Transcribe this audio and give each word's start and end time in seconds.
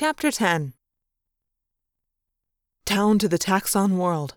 Chapter 0.00 0.30
10 0.30 0.72
Down 2.86 3.18
to 3.18 3.28
the 3.28 3.38
Taxxon 3.38 3.98
world. 3.98 4.34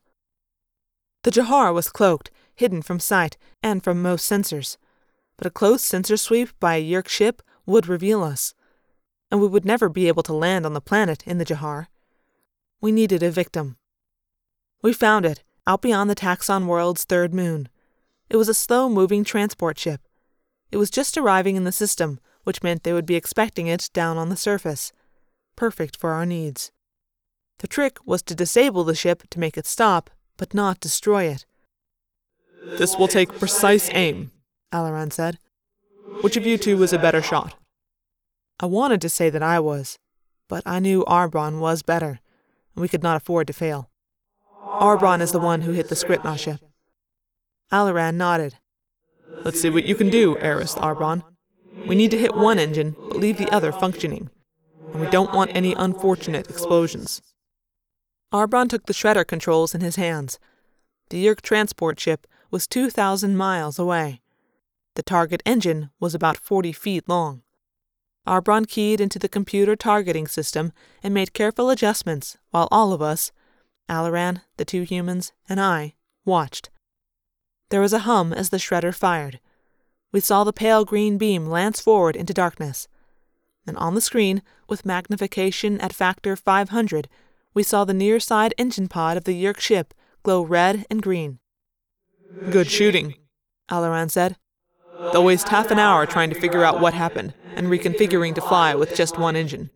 The 1.23 1.31
Jahar 1.31 1.73
was 1.73 1.87
cloaked, 1.87 2.29
hidden 2.53 2.81
from 2.81 2.99
sight 2.99 3.37
and 3.63 3.81
from 3.81 4.01
most 4.01 4.29
sensors, 4.29 4.75
but 5.37 5.47
a 5.47 5.49
close 5.49 5.81
sensor 5.81 6.17
sweep 6.17 6.49
by 6.59 6.75
a 6.75 6.83
Yeerk 6.83 7.07
ship 7.07 7.41
would 7.65 7.87
reveal 7.87 8.23
us, 8.23 8.53
and 9.31 9.39
we 9.39 9.47
would 9.47 9.63
never 9.63 9.87
be 9.87 10.09
able 10.09 10.21
to 10.23 10.33
land 10.33 10.65
on 10.65 10.73
the 10.73 10.81
planet 10.81 11.25
in 11.25 11.37
the 11.37 11.45
Jahar. 11.45 11.87
We 12.81 12.91
needed 12.91 13.23
a 13.23 13.31
victim. 13.31 13.77
We 14.81 14.91
found 14.91 15.25
it, 15.25 15.45
out 15.65 15.81
beyond 15.81 16.09
the 16.09 16.13
Taxxon 16.15 16.65
world's 16.65 17.05
third 17.05 17.33
moon. 17.33 17.69
It 18.29 18.35
was 18.35 18.49
a 18.49 18.53
slow 18.53 18.89
moving 18.89 19.23
transport 19.23 19.79
ship. 19.79 20.01
It 20.73 20.75
was 20.75 20.91
just 20.91 21.17
arriving 21.17 21.55
in 21.55 21.63
the 21.63 21.71
system, 21.71 22.19
which 22.43 22.61
meant 22.63 22.83
they 22.83 22.91
would 22.91 23.05
be 23.05 23.15
expecting 23.15 23.67
it 23.67 23.89
down 23.93 24.17
on 24.17 24.27
the 24.27 24.35
surface. 24.35 24.91
Perfect 25.55 25.97
for 25.97 26.11
our 26.11 26.25
needs. 26.25 26.71
The 27.59 27.67
trick 27.67 27.97
was 28.05 28.21
to 28.23 28.35
disable 28.35 28.83
the 28.83 28.95
ship 28.95 29.23
to 29.29 29.39
make 29.39 29.57
it 29.57 29.65
stop, 29.65 30.09
but 30.37 30.53
not 30.53 30.79
destroy 30.79 31.25
it. 31.25 31.45
This 32.77 32.97
will 32.97 33.07
take 33.07 33.39
precise 33.39 33.89
aim, 33.93 34.31
Alloran 34.71 35.11
said. 35.11 35.37
Which 36.21 36.37
of 36.37 36.45
you 36.45 36.57
two 36.57 36.77
was 36.77 36.93
a 36.93 36.97
better 36.99 37.21
shot? 37.21 37.55
I 38.59 38.65
wanted 38.65 39.01
to 39.01 39.09
say 39.09 39.29
that 39.29 39.43
I 39.43 39.59
was, 39.59 39.99
but 40.47 40.63
I 40.65 40.79
knew 40.79 41.03
Arbron 41.05 41.59
was 41.59 41.83
better, 41.83 42.19
and 42.75 42.81
we 42.81 42.87
could 42.87 43.03
not 43.03 43.17
afford 43.17 43.47
to 43.47 43.53
fail. 43.53 43.89
Arbron 44.65 45.21
is 45.21 45.31
the 45.31 45.39
one 45.39 45.61
who 45.61 45.71
hit 45.71 45.89
the 45.89 45.95
Skrit 45.95 46.23
Na 46.23 46.35
ship. 46.35 46.59
Alloran 47.71 48.15
nodded. 48.15 48.55
Let's 49.43 49.59
see 49.59 49.69
what 49.69 49.85
you 49.85 49.95
can 49.95 50.09
do, 50.09 50.37
Aristh 50.37 50.77
Arbron. 50.77 51.23
We 51.87 51.95
need 51.95 52.11
to 52.11 52.17
hit 52.17 52.35
one 52.35 52.59
engine, 52.59 52.95
but 53.09 53.17
leave 53.17 53.37
the 53.37 53.49
other 53.49 53.71
functioning. 53.71 54.29
And 54.93 55.01
we 55.01 55.09
don't 55.09 55.33
want 55.33 55.51
any 55.53 55.73
unfortunate 55.73 56.49
explosions. 56.49 57.21
Arbron 58.31 58.69
took 58.69 58.85
the 58.85 58.93
shredder 58.93 59.25
controls 59.25 59.75
in 59.75 59.81
his 59.81 59.95
hands. 59.97 60.39
The 61.09 61.23
Yeerk 61.25 61.41
transport 61.41 61.99
ship 61.99 62.27
was 62.51 62.67
2,000 62.67 63.35
miles 63.35 63.77
away. 63.77 64.21
The 64.95 65.03
target 65.03 65.41
engine 65.45 65.89
was 65.99 66.13
about 66.13 66.37
40 66.37 66.71
feet 66.71 67.09
long. 67.09 67.41
Arbron 68.27 68.67
keyed 68.67 69.01
into 69.01 69.19
the 69.19 69.27
computer 69.27 69.75
targeting 69.75 70.27
system 70.27 70.71
and 71.01 71.13
made 71.13 71.33
careful 71.33 71.69
adjustments 71.69 72.37
while 72.51 72.67
all 72.71 72.93
of 72.93 73.01
us, 73.01 73.31
Alloran, 73.89 74.41
the 74.57 74.65
two 74.65 74.83
humans, 74.83 75.33
and 75.49 75.59
I, 75.59 75.95
watched. 76.23 76.69
There 77.69 77.81
was 77.81 77.93
a 77.93 77.99
hum 77.99 78.31
as 78.31 78.49
the 78.49 78.57
shredder 78.57 78.93
fired. 78.93 79.39
We 80.11 80.19
saw 80.19 80.43
the 80.43 80.53
pale 80.53 80.85
green 80.85 81.17
beam 81.17 81.47
lance 81.47 81.81
forward 81.81 82.15
into 82.15 82.33
darkness. 82.33 82.87
And 83.65 83.77
on 83.77 83.95
the 83.95 84.01
screen, 84.01 84.41
with 84.67 84.85
magnification 84.85 85.79
at 85.79 85.93
factor 85.93 86.35
500, 86.35 87.07
we 87.53 87.63
saw 87.63 87.85
the 87.85 87.93
near 87.93 88.19
side 88.19 88.53
engine 88.57 88.87
pod 88.87 89.17
of 89.17 89.23
the 89.23 89.41
Yeerk 89.41 89.59
ship 89.59 89.93
glow 90.23 90.41
red 90.41 90.85
and 90.89 91.01
green. 91.01 91.39
Good 92.49 92.69
shooting, 92.69 93.15
Alloran 93.69 94.09
said. 94.09 94.37
They'll 95.11 95.23
waste 95.23 95.49
half 95.49 95.69
an 95.69 95.79
hour 95.79 96.05
trying 96.05 96.29
to 96.29 96.39
figure 96.39 96.63
out 96.63 96.79
what 96.79 96.93
happened 96.93 97.33
and 97.55 97.67
reconfiguring 97.67 98.35
to 98.35 98.41
fly 98.41 98.73
with 98.73 98.95
just 98.95 99.17
one 99.17 99.35
engine. 99.35 99.69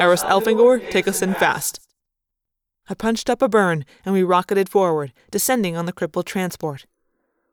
Aristh 0.00 0.24
Elfangor, 0.24 0.90
take 0.90 1.06
us 1.06 1.22
in 1.22 1.34
fast. 1.34 1.80
I 2.88 2.94
punched 2.94 3.30
up 3.30 3.42
a 3.42 3.48
burn 3.48 3.84
and 4.04 4.14
we 4.14 4.22
rocketed 4.22 4.68
forward, 4.68 5.12
descending 5.30 5.76
on 5.76 5.86
the 5.86 5.92
crippled 5.92 6.26
transport. 6.26 6.86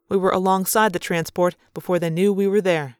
We 0.09 0.17
were 0.17 0.31
alongside 0.31 0.93
the 0.93 0.99
transport 0.99 1.55
before 1.73 1.99
they 1.99 2.09
knew 2.09 2.33
we 2.33 2.47
were 2.47 2.61
there. 2.61 2.97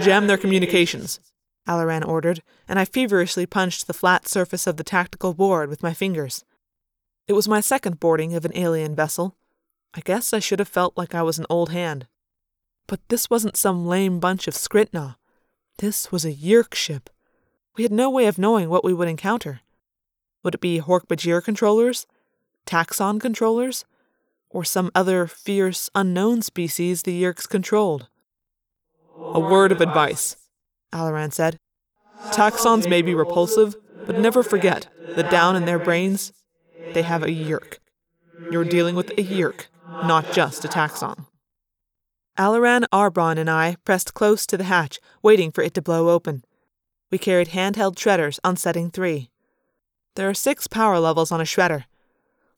Jam 0.00 0.26
their 0.26 0.36
communications, 0.36 1.20
Alloran 1.66 2.06
ordered, 2.06 2.42
and 2.68 2.78
I 2.78 2.84
feverishly 2.84 3.46
punched 3.46 3.86
the 3.86 3.94
flat 3.94 4.28
surface 4.28 4.66
of 4.66 4.76
the 4.76 4.84
tactical 4.84 5.34
board 5.34 5.68
with 5.68 5.82
my 5.82 5.92
fingers. 5.92 6.44
It 7.26 7.32
was 7.32 7.48
my 7.48 7.60
second 7.60 7.98
boarding 7.98 8.34
of 8.34 8.44
an 8.44 8.56
alien 8.56 8.94
vessel. 8.94 9.36
I 9.94 10.00
guess 10.00 10.32
I 10.32 10.38
should 10.38 10.58
have 10.58 10.68
felt 10.68 10.96
like 10.96 11.14
I 11.14 11.22
was 11.22 11.38
an 11.38 11.46
old 11.50 11.70
hand. 11.70 12.06
But 12.86 13.00
this 13.08 13.28
wasn't 13.28 13.56
some 13.56 13.86
lame 13.86 14.20
bunch 14.20 14.46
of 14.46 14.54
Skrit 14.54 14.92
Na. 14.92 15.14
This 15.78 16.12
was 16.12 16.24
a 16.24 16.32
Yeerk 16.32 16.74
ship. 16.74 17.10
We 17.76 17.82
had 17.82 17.92
no 17.92 18.08
way 18.08 18.26
of 18.26 18.38
knowing 18.38 18.68
what 18.68 18.84
we 18.84 18.94
would 18.94 19.08
encounter. 19.08 19.60
Would 20.42 20.54
it 20.54 20.60
be 20.60 20.80
Hork-Bajir 20.80 21.42
controllers? 21.42 22.06
Taxxon 22.64 23.20
controllers? 23.20 23.84
Or 24.48 24.64
some 24.64 24.90
other 24.94 25.26
fierce, 25.26 25.90
unknown 25.94 26.42
species 26.42 27.02
the 27.02 27.22
Yeerks 27.22 27.48
controlled? 27.48 28.08
A 29.18 29.40
word 29.40 29.72
of 29.72 29.80
advice, 29.80 30.36
Alloran 30.96 31.32
said. 31.32 31.58
Taxxons 32.32 32.88
may 32.88 33.02
be 33.02 33.14
repulsive, 33.14 33.76
but 34.06 34.16
never 34.16 34.42
forget 34.42 34.88
that 35.14 35.30
down 35.30 35.56
in 35.56 35.64
their 35.66 35.78
brains, 35.78 36.32
they 36.94 37.02
have 37.02 37.22
a 37.22 37.28
Yeerk. 37.28 37.78
You're 38.48 38.64
dealing 38.64 38.94
with 38.94 39.10
a 39.10 39.22
Yeerk, 39.22 39.66
not 40.02 40.30
just 40.30 40.64
a 40.64 40.68
Taxxon. 40.68 41.26
Alloran, 42.38 42.84
Arbron, 42.92 43.38
and 43.38 43.48
I 43.50 43.76
pressed 43.84 44.14
close 44.14 44.46
to 44.46 44.56
the 44.56 44.64
hatch, 44.64 44.98
waiting 45.22 45.50
for 45.50 45.62
it 45.62 45.74
to 45.74 45.82
blow 45.82 46.10
open. 46.10 46.44
We 47.10 47.18
carried 47.18 47.48
handheld 47.48 47.96
shredders 47.96 48.38
on 48.44 48.56
setting 48.56 48.90
3. 48.90 49.30
There 50.16 50.28
are 50.28 50.34
six 50.34 50.66
power 50.66 50.98
levels 50.98 51.30
on 51.30 51.40
a 51.40 51.44
shredder. 51.44 51.84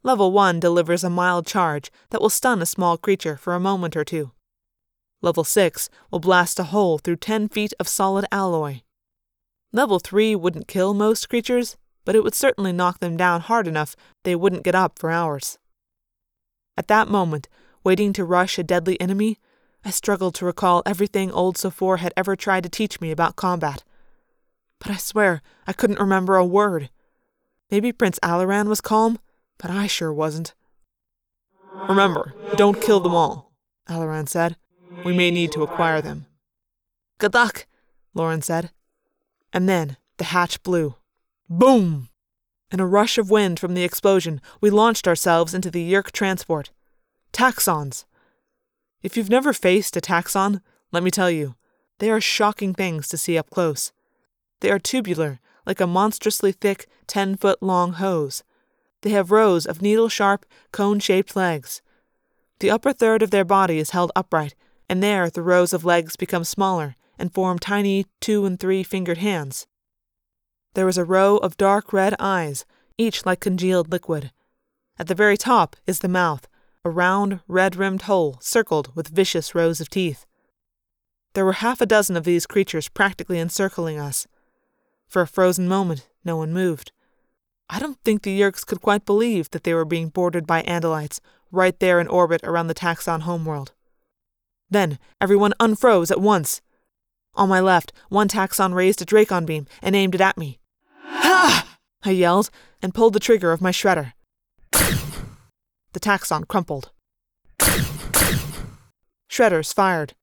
Level 0.03 0.33
1 0.33 0.61
delivers 0.61 1.05
a 1.05 1.11
mild 1.11 1.47
charge 1.47 1.91
that 2.11 2.21
will 2.21 2.31
stun 2.31 2.63
a 2.63 2.67
small 2.67 2.97
creature 2.97 3.37
for 3.37 3.55
a 3.55 3.61
moment 3.61 3.97
or 3.97 4.05
two. 4.05 4.33
Level 5.21 5.45
6 5.45 5.91
will 6.11 6.21
blast 6.21 6.59
a 6.59 6.65
hole 6.65 6.99
through 6.99 7.17
10 7.17 7.49
feet 7.49 7.73
of 7.81 7.89
solid 7.89 8.25
alloy. 8.31 8.83
Level 9.73 9.99
3 9.99 10.37
wouldn't 10.37 10.69
kill 10.69 10.95
most 10.95 11.29
creatures, 11.29 11.77
but 12.05 12.15
it 12.15 12.23
would 12.23 12.35
certainly 12.35 12.73
knock 12.73 13.01
them 13.01 13.17
down 13.17 13.41
hard 13.41 13.67
enough 13.67 13.97
they 14.25 14.37
wouldn't 14.37 14.65
get 14.65 14.75
up 14.75 14.99
for 14.99 15.11
hours. 15.11 15.59
At 16.77 16.89
that 16.89 17.09
moment, 17.09 17.49
waiting 17.83 18.13
to 18.15 18.25
rush 18.25 18.59
a 18.59 18.63
deadly 18.63 19.01
enemy, 19.01 19.39
I 19.85 19.91
struggled 19.91 20.35
to 20.37 20.47
recall 20.47 20.83
everything 20.87 21.31
old 21.33 21.59
Sophor 21.59 21.99
had 21.99 22.15
ever 22.17 22.37
tried 22.37 22.63
to 22.63 22.69
teach 22.69 23.01
me 23.01 23.11
about 23.11 23.37
combat. 23.37 23.85
But 24.79 24.93
I 24.93 24.97
swear 24.97 25.43
I 25.67 25.73
couldn't 25.73 25.99
remember 25.99 26.37
a 26.37 26.45
word. 26.45 26.91
Maybe 27.71 27.93
Prince 27.93 28.19
Alloran 28.23 28.69
was 28.69 28.81
calm, 28.81 29.19
but 29.59 29.71
I 29.71 29.87
sure 29.87 30.13
wasn't. 30.13 30.55
Remember, 31.89 32.35
don't 32.57 32.81
kill 32.81 33.01
them 33.01 33.15
all, 33.15 33.53
Alloran 33.89 34.29
said. 34.29 34.57
We 35.05 35.13
may 35.13 35.31
need 35.31 35.53
to 35.53 35.63
acquire 35.63 36.01
them. 36.01 36.27
Good 37.19 37.35
luck, 37.35 37.67
Loren 38.15 38.43
said. 38.43 38.71
And 39.53 39.69
then 39.69 39.97
the 40.19 40.25
hatch 40.25 40.63
blew. 40.63 40.97
Boom! 41.49 42.09
In 42.71 42.81
a 42.81 42.87
rush 42.87 43.17
of 43.17 43.31
wind 43.31 43.59
from 43.59 43.75
the 43.75 43.85
explosion, 43.85 44.41
we 44.61 44.71
launched 44.71 45.09
ourselves 45.09 45.55
into 45.55 45.71
the 45.71 45.83
Yeerk 45.83 46.13
transport. 46.13 46.71
Taxxons! 47.33 48.05
If 49.03 49.17
you've 49.17 49.31
never 49.31 49.53
faced 49.53 49.97
a 49.97 50.01
taxxon, 50.01 50.61
let 50.93 51.03
me 51.03 51.11
tell 51.11 51.31
you, 51.31 51.55
they 51.99 52.11
are 52.11 52.21
shocking 52.21 52.75
things 52.75 53.09
to 53.09 53.17
see 53.17 53.39
up 53.39 53.51
close. 53.51 53.93
They 54.61 54.71
are 54.71 54.79
tubular, 54.79 55.41
like 55.67 55.81
a 55.81 55.87
monstrously 55.87 56.53
thick, 56.53 56.87
ten 57.07 57.37
foot 57.37 57.63
long 57.63 57.95
hose. 57.95 58.43
They 59.03 59.11
have 59.11 59.31
rows 59.31 59.67
of 59.67 59.81
needle 59.81 60.09
sharp, 60.09 60.45
cone 60.73 60.99
shaped 60.99 61.37
legs. 61.37 61.83
The 62.61 62.71
upper 62.71 62.93
third 62.93 63.23
of 63.23 63.31
their 63.31 63.45
body 63.45 63.79
is 63.79 63.91
held 63.91 64.11
upright, 64.17 64.55
and 64.89 65.03
there 65.03 65.29
the 65.31 65.43
rows 65.43 65.73
of 65.73 65.85
legs 65.85 66.17
become 66.17 66.45
smaller 66.45 66.97
and 67.19 67.33
form 67.33 67.59
tiny 67.59 68.07
two 68.21 68.47
and 68.47 68.59
three 68.59 68.83
fingered 68.83 69.19
hands. 69.19 69.67
There 70.75 70.89
is 70.89 70.99
a 70.99 71.05
row 71.05 71.39
of 71.39 71.57
dark 71.57 71.93
red 71.93 72.15
eyes, 72.19 72.65
each 72.97 73.27
like 73.27 73.41
congealed 73.41 73.91
liquid. 73.91 74.31
At 74.99 75.07
the 75.07 75.15
very 75.15 75.37
top 75.37 75.77
is 75.87 76.01
the 76.01 76.09
mouth, 76.09 76.49
a 76.85 76.91
round, 76.91 77.41
red 77.49 77.77
rimmed 77.77 78.03
hole 78.03 78.39
circled 78.41 78.95
with 78.95 79.09
vicious 79.09 79.55
rows 79.55 79.81
of 79.81 79.91
teeth. 79.91 80.27
There 81.35 81.45
were 81.45 81.53
half 81.55 81.81
a 81.81 81.87
dozen 81.87 82.17
of 82.17 82.25
these 82.25 82.47
creatures 82.47 82.89
practically 82.89 83.39
encircling 83.39 83.99
us. 83.99 84.27
For 85.07 85.23
a 85.23 85.27
frozen 85.27 85.69
moment, 85.69 86.09
no 86.25 86.37
one 86.37 86.53
moved. 86.53 86.93
I 87.71 87.79
don't 87.79 87.99
think 88.05 88.23
the 88.23 88.41
Yeerks 88.41 88.65
could 88.67 88.81
quite 88.81 89.05
believe 89.05 89.51
that 89.51 89.65
they 89.65 89.75
were 89.75 89.85
being 89.85 90.09
boarded 90.09 90.47
by 90.47 90.63
Andalites 90.63 91.21
right 91.51 91.79
there 91.79 92.01
in 92.01 92.09
orbit 92.09 92.41
around 92.45 92.69
the 92.69 92.75
Taxxon 92.75 93.21
homeworld. 93.21 93.73
Then 94.71 94.99
everyone 95.21 95.55
unfroze 95.61 96.11
at 96.11 96.21
once. 96.21 96.61
On 97.35 97.49
my 97.49 97.61
left, 97.61 97.93
one 98.09 98.29
Taxxon 98.29 98.75
raised 98.75 99.01
a 99.01 99.05
Dracon 99.05 99.47
beam 99.47 99.67
and 99.83 99.95
aimed 99.95 100.15
it 100.15 100.21
at 100.21 100.37
me. 100.37 100.59
Ha! 101.05 101.79
I 102.05 102.11
yelled 102.11 102.51
and 102.83 102.95
pulled 102.95 103.13
the 103.13 103.21
trigger 103.21 103.53
of 103.53 103.61
my 103.61 103.71
shredder. 103.71 104.13
The 105.93 106.01
taxxon 106.01 106.47
crumpled. 106.47 106.91
Shredders 109.31 109.75
fired. 109.75 110.15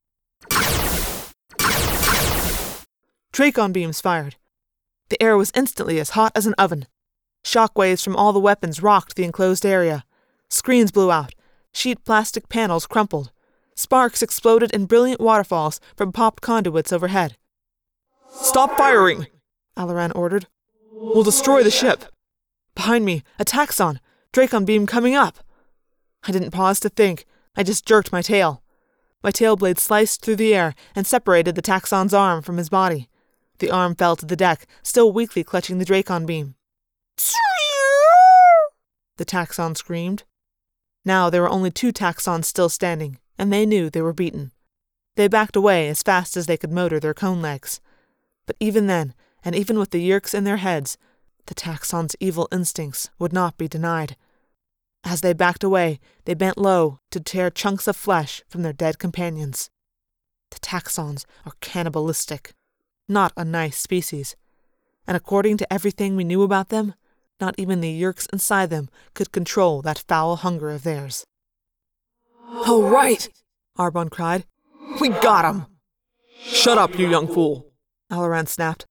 Dracon 3.32 3.72
beams 3.72 4.00
fired. 4.00 4.36
The 5.08 5.22
air 5.22 5.36
was 5.36 5.52
instantly 5.54 6.00
as 6.00 6.10
hot 6.10 6.32
as 6.34 6.46
an 6.46 6.54
oven. 6.54 6.86
Shock 7.44 7.76
waves 7.76 8.02
from 8.02 8.16
all 8.16 8.32
the 8.32 8.40
weapons 8.40 8.82
rocked 8.82 9.16
the 9.16 9.24
enclosed 9.24 9.66
area. 9.66 10.04
Screens 10.48 10.90
blew 10.90 11.10
out. 11.10 11.34
Sheet 11.72 12.04
plastic 12.04 12.48
panels 12.48 12.86
crumpled. 12.86 13.30
Sparks 13.76 14.22
exploded 14.22 14.70
in 14.72 14.86
brilliant 14.86 15.20
waterfalls 15.20 15.80
from 15.96 16.10
popped 16.10 16.40
conduits 16.40 16.92
overhead. 16.92 17.36
Stop 18.30 18.76
firing! 18.76 19.26
Alloran 19.76 20.12
ordered. 20.14 20.46
We'll 20.90 21.22
destroy 21.22 21.62
the 21.62 21.70
ship. 21.70 22.06
Behind 22.74 23.04
me, 23.04 23.22
a 23.38 23.44
taxxon, 23.44 23.98
Dracon 24.32 24.64
beam 24.64 24.86
coming 24.86 25.14
up. 25.14 25.38
I 26.26 26.32
didn't 26.32 26.52
pause 26.52 26.80
to 26.80 26.88
think. 26.88 27.26
I 27.54 27.62
just 27.62 27.86
jerked 27.86 28.12
my 28.12 28.22
tail. 28.22 28.62
My 29.22 29.30
tail 29.30 29.56
blade 29.56 29.78
sliced 29.78 30.22
through 30.22 30.36
the 30.36 30.54
air 30.54 30.74
and 30.94 31.06
separated 31.06 31.54
the 31.54 31.62
taxxon's 31.62 32.14
arm 32.14 32.42
from 32.42 32.56
his 32.56 32.70
body. 32.70 33.08
The 33.58 33.70
arm 33.70 33.94
fell 33.94 34.16
to 34.16 34.26
the 34.26 34.36
deck, 34.36 34.66
still 34.82 35.12
weakly 35.12 35.44
clutching 35.44 35.78
the 35.78 35.84
Dracon 35.84 36.26
beam. 36.26 36.54
The 39.16 39.24
taxxon 39.24 39.76
screamed. 39.76 40.24
Now 41.04 41.30
there 41.30 41.42
were 41.42 41.48
only 41.48 41.70
two 41.70 41.92
taxxons 41.92 42.44
still 42.44 42.68
standing, 42.68 43.18
and 43.38 43.52
they 43.52 43.66
knew 43.66 43.90
they 43.90 44.02
were 44.02 44.12
beaten. 44.12 44.52
They 45.16 45.28
backed 45.28 45.56
away 45.56 45.88
as 45.88 46.02
fast 46.02 46.36
as 46.36 46.46
they 46.46 46.56
could 46.56 46.72
motor 46.72 47.00
their 47.00 47.14
cone 47.14 47.40
legs. 47.40 47.80
But 48.46 48.56
even 48.60 48.86
then, 48.86 49.14
and 49.44 49.54
even 49.54 49.78
with 49.78 49.90
the 49.90 50.08
Yeerks 50.08 50.34
in 50.34 50.44
their 50.44 50.58
heads, 50.58 50.98
the 51.46 51.54
taxxon's 51.54 52.16
evil 52.20 52.48
instincts 52.52 53.10
would 53.18 53.32
not 53.32 53.56
be 53.56 53.68
denied. 53.68 54.16
As 55.04 55.20
they 55.20 55.32
backed 55.32 55.64
away, 55.64 56.00
they 56.24 56.34
bent 56.34 56.58
low 56.58 56.98
to 57.10 57.20
tear 57.20 57.50
chunks 57.50 57.86
of 57.86 57.96
flesh 57.96 58.42
from 58.48 58.62
their 58.62 58.72
dead 58.72 58.98
companions. 58.98 59.70
The 60.50 60.58
taxxons 60.58 61.24
are 61.44 61.52
cannibalistic, 61.60 62.54
not 63.08 63.32
a 63.36 63.44
nice 63.44 63.78
species, 63.78 64.36
and 65.06 65.16
according 65.16 65.56
to 65.58 65.72
everything 65.72 66.16
we 66.16 66.24
knew 66.24 66.42
about 66.42 66.68
them, 66.68 66.94
not 67.40 67.54
even 67.58 67.80
the 67.80 68.02
Yeerks 68.02 68.26
inside 68.32 68.70
them 68.70 68.88
could 69.14 69.30
control 69.30 69.82
that 69.82 70.04
foul 70.08 70.36
hunger 70.36 70.70
of 70.70 70.82
theirs. 70.82 71.24
All 72.48 72.82
right, 72.82 73.28
Arbron 73.78 74.10
cried. 74.10 74.44
We 75.00 75.08
got 75.08 75.44
him! 75.44 75.66
Shut 76.38 76.78
up, 76.78 76.98
you 76.98 77.08
young 77.08 77.26
fool, 77.26 77.72
Alloran 78.10 78.48
snapped. 78.48 78.86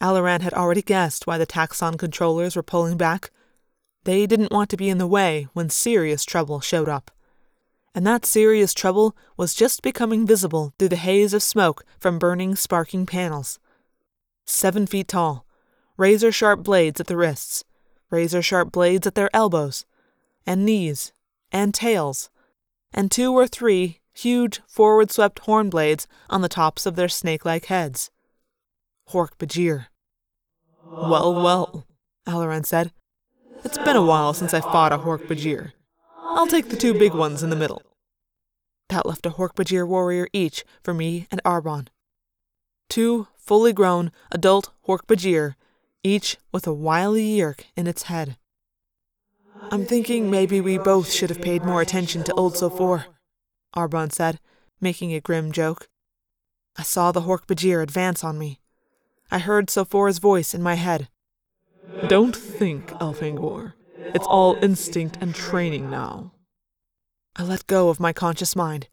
Alloran 0.00 0.40
had 0.40 0.54
already 0.54 0.82
guessed 0.82 1.26
why 1.26 1.38
the 1.38 1.46
taxxon 1.46 1.98
controllers 1.98 2.56
were 2.56 2.62
pulling 2.62 2.96
back. 2.96 3.30
They 4.04 4.26
didn't 4.26 4.52
want 4.52 4.70
to 4.70 4.76
be 4.76 4.88
in 4.88 4.98
the 4.98 5.06
way 5.06 5.48
when 5.52 5.68
serious 5.70 6.24
trouble 6.24 6.60
showed 6.60 6.88
up. 6.88 7.10
And 7.94 8.06
that 8.06 8.24
serious 8.24 8.72
trouble 8.72 9.16
was 9.36 9.54
just 9.54 9.82
becoming 9.82 10.26
visible 10.26 10.72
through 10.78 10.90
the 10.90 10.96
haze 10.96 11.34
of 11.34 11.42
smoke 11.42 11.84
from 11.98 12.18
burning, 12.18 12.54
sparking 12.54 13.06
panels. 13.06 13.58
Seven 14.46 14.86
feet 14.86 15.08
tall, 15.08 15.44
razor 15.96 16.32
sharp 16.32 16.62
blades 16.62 17.00
at 17.00 17.06
the 17.06 17.16
wrists, 17.16 17.64
razor 18.10 18.40
sharp 18.40 18.72
blades 18.72 19.06
at 19.06 19.14
their 19.14 19.30
elbows, 19.34 19.84
and 20.46 20.64
knees, 20.64 21.12
and 21.50 21.74
tails, 21.74 22.30
and 22.92 23.10
two 23.10 23.32
or 23.32 23.46
three 23.46 24.00
huge 24.12 24.60
forward 24.66 25.10
swept 25.10 25.40
horn 25.40 25.70
blades 25.70 26.06
on 26.28 26.42
the 26.42 26.48
tops 26.48 26.86
of 26.86 26.96
their 26.96 27.08
snake 27.08 27.44
like 27.44 27.66
heads. 27.66 28.10
Hork-Bajir. 29.10 29.86
Well, 30.84 31.42
well, 31.42 31.86
Alloran 32.26 32.66
said. 32.66 32.92
It's 33.64 33.78
been 33.78 33.96
a 33.96 34.04
while 34.04 34.34
since 34.34 34.52
I 34.54 34.60
fought 34.60 34.92
a 34.92 34.98
Hork-Bajir. 34.98 35.72
I'll 36.20 36.46
take 36.46 36.68
the 36.68 36.76
two 36.76 36.94
big 36.94 37.14
ones 37.14 37.42
in 37.42 37.50
the 37.50 37.56
middle. 37.56 37.82
That 38.88 39.06
left 39.06 39.26
a 39.26 39.30
Hork-Bajir 39.30 39.86
warrior 39.86 40.28
each 40.32 40.64
for 40.82 40.94
me 40.94 41.26
and 41.30 41.42
Arbron. 41.44 41.88
Two 42.88 43.28
fully 43.36 43.72
grown 43.72 44.12
adult 44.30 44.70
Hork-Bajir, 44.86 45.54
each 46.02 46.36
with 46.52 46.66
a 46.66 46.72
wily 46.72 47.36
Yeerk 47.36 47.64
in 47.76 47.86
its 47.86 48.04
head. 48.04 48.36
I'm 49.70 49.84
thinking 49.84 50.30
maybe 50.30 50.60
we 50.60 50.78
both 50.78 51.12
should 51.12 51.30
have 51.30 51.42
paid 51.42 51.64
more 51.64 51.82
attention 51.82 52.24
to 52.24 52.34
Old 52.34 52.54
Sofor, 52.54 53.04
Arbron 53.76 54.12
said, 54.12 54.40
making 54.80 55.12
a 55.12 55.20
grim 55.20 55.52
joke. 55.52 55.88
I 56.76 56.82
saw 56.82 57.12
the 57.12 57.22
Hork-Bajir 57.22 57.82
advance 57.82 58.24
on 58.24 58.38
me. 58.38 58.60
I 59.30 59.40
heard 59.40 59.66
Sofor's 59.66 60.18
voice 60.18 60.54
in 60.54 60.62
my 60.62 60.74
head. 60.74 61.08
Don't 62.06 62.34
think, 62.34 62.88
Elfangor. 62.92 63.74
It's 64.14 64.26
all 64.26 64.56
instinct 64.62 65.18
and 65.20 65.34
training 65.34 65.90
now. 65.90 66.32
I 67.36 67.42
let 67.42 67.66
go 67.66 67.88
of 67.88 68.00
my 68.00 68.12
conscious 68.12 68.56
mind. 68.56 68.88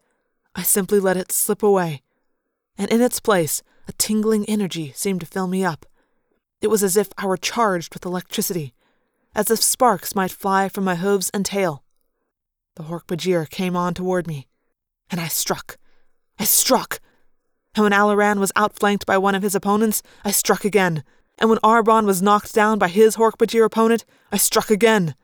I 0.54 0.62
simply 0.62 1.00
let 1.00 1.16
it 1.16 1.32
slip 1.32 1.62
away. 1.62 2.02
And 2.76 2.90
in 2.90 3.00
its 3.00 3.20
place, 3.20 3.62
a 3.88 3.92
tingling 3.92 4.44
energy 4.46 4.92
seemed 4.94 5.20
to 5.20 5.26
fill 5.26 5.46
me 5.46 5.64
up. 5.64 5.86
It 6.60 6.68
was 6.68 6.82
as 6.82 6.96
if 6.96 7.08
I 7.16 7.26
were 7.26 7.36
charged 7.36 7.94
with 7.94 8.04
electricity, 8.04 8.74
as 9.36 9.52
if 9.52 9.62
sparks 9.62 10.16
might 10.16 10.32
fly 10.32 10.68
from 10.68 10.82
my 10.82 10.96
hooves 10.96 11.30
and 11.30 11.46
tail. 11.46 11.84
The 12.74 12.84
Hork-Bajir 12.84 13.48
came 13.48 13.76
on 13.76 13.94
toward 13.94 14.26
me, 14.26 14.48
and 15.08 15.20
I 15.20 15.28
struck. 15.28 15.78
I 16.40 16.44
struck 16.44 17.00
and 17.76 17.82
when 17.82 17.92
Alloran 17.92 18.40
was 18.40 18.52
outflanked 18.56 19.04
by 19.04 19.18
one 19.18 19.34
of 19.34 19.42
his 19.42 19.54
opponents, 19.54 20.02
I 20.24 20.30
struck 20.30 20.64
again. 20.64 21.04
And 21.38 21.50
when 21.50 21.58
Arbron 21.58 22.06
was 22.06 22.22
knocked 22.22 22.54
down 22.54 22.78
by 22.78 22.88
his 22.88 23.16
Hork-Bajir 23.16 23.66
opponent, 23.66 24.06
I 24.32 24.38
struck 24.38 24.70
again. 24.70 25.14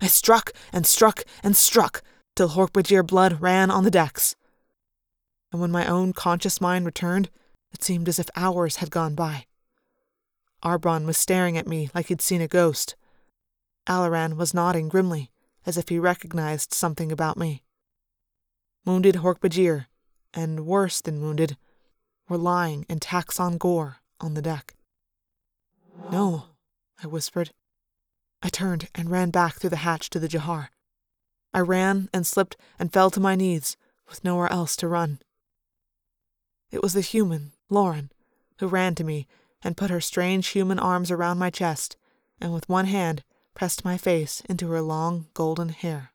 I 0.00 0.06
struck 0.06 0.52
and 0.72 0.86
struck 0.86 1.24
and 1.42 1.56
struck 1.56 2.02
till 2.36 2.50
Hork-Bajir 2.50 3.04
blood 3.04 3.40
ran 3.40 3.68
on 3.72 3.82
the 3.82 3.90
decks. 3.90 4.36
And 5.50 5.60
when 5.60 5.72
my 5.72 5.88
own 5.88 6.12
conscious 6.12 6.60
mind 6.60 6.86
returned, 6.86 7.30
it 7.72 7.82
seemed 7.82 8.08
as 8.08 8.20
if 8.20 8.30
hours 8.36 8.76
had 8.76 8.92
gone 8.92 9.16
by. 9.16 9.46
Arbron 10.62 11.04
was 11.04 11.18
staring 11.18 11.58
at 11.58 11.66
me 11.66 11.90
like 11.94 12.06
he'd 12.06 12.22
seen 12.22 12.40
a 12.40 12.46
ghost. 12.46 12.94
Alloran 13.88 14.36
was 14.36 14.52
nodding 14.52 14.88
grimly, 14.88 15.30
as 15.64 15.78
if 15.78 15.88
he 15.88 15.98
recognized 15.98 16.74
something 16.74 17.10
about 17.10 17.38
me. 17.38 17.64
Wounded 18.84 19.16
Hork-Bajir, 19.16 19.86
and 20.34 20.66
worse 20.66 21.00
than 21.00 21.22
wounded, 21.22 21.56
were 22.28 22.36
lying 22.36 22.84
in 22.88 23.00
taxxon 23.00 23.58
gore 23.58 23.96
on 24.20 24.34
the 24.34 24.42
deck. 24.42 24.74
No, 26.12 26.44
I 27.02 27.06
whispered. 27.06 27.52
I 28.42 28.50
turned 28.50 28.88
and 28.94 29.10
ran 29.10 29.30
back 29.30 29.54
through 29.54 29.70
the 29.70 29.76
hatch 29.76 30.10
to 30.10 30.20
the 30.20 30.28
Jahar. 30.28 30.68
I 31.54 31.60
ran 31.60 32.08
and 32.12 32.26
slipped 32.26 32.56
and 32.78 32.92
fell 32.92 33.10
to 33.10 33.20
my 33.20 33.34
knees, 33.34 33.76
with 34.08 34.22
nowhere 34.22 34.52
else 34.52 34.76
to 34.76 34.88
run. 34.88 35.20
It 36.70 36.82
was 36.82 36.92
the 36.92 37.00
human, 37.00 37.52
Loren, 37.70 38.12
who 38.58 38.68
ran 38.68 38.94
to 38.96 39.04
me 39.04 39.26
and 39.62 39.76
put 39.76 39.90
her 39.90 40.00
strange 40.00 40.48
human 40.48 40.78
arms 40.78 41.10
around 41.10 41.38
my 41.38 41.50
chest, 41.50 41.96
and 42.40 42.52
with 42.52 42.68
one 42.68 42.84
hand 42.84 43.24
pressed 43.58 43.84
my 43.84 43.98
face 43.98 44.40
into 44.48 44.70
her 44.70 44.80
long 44.80 45.26
golden 45.34 45.70
hair. 45.70 46.12